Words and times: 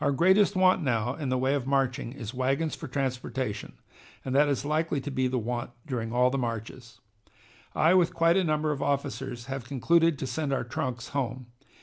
"Our 0.00 0.12
greatest 0.12 0.56
want 0.56 0.82
now 0.82 1.14
in 1.14 1.28
the 1.28 1.36
way 1.36 1.52
of 1.52 1.66
marching 1.66 2.10
is 2.14 2.32
wagons 2.32 2.74
for 2.74 2.88
transportation, 2.88 3.74
and 4.24 4.34
that 4.34 4.48
is 4.48 4.64
likely 4.64 4.98
to 5.02 5.10
be 5.10 5.28
the 5.28 5.36
want 5.38 5.72
during 5.86 6.10
all 6.10 6.30
the 6.30 6.38
marches. 6.38 7.00
I, 7.74 7.92
with 7.92 8.14
quite 8.14 8.38
a 8.38 8.44
number 8.44 8.70
of 8.72 8.80
officers, 8.82 9.44
have 9.44 9.66
concluded 9.66 10.18
to 10.20 10.26
send 10.26 10.54
our 10.54 10.64
trunks 10.64 11.08
home. 11.08 11.48